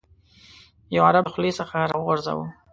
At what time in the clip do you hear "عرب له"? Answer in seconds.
1.09-1.31